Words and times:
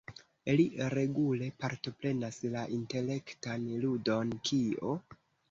Li 0.59 0.63
regule 0.93 1.49
partoprenas 1.65 2.41
la 2.55 2.65
intelektan 2.79 3.69
ludon 3.85 4.35
"Kio? 4.51 4.97